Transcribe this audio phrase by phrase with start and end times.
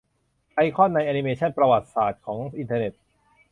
[0.55, 2.93] ไอคอนใน แอนิเมชัน "ประวัติศาสตร์ของอินเทอร์เน็ต"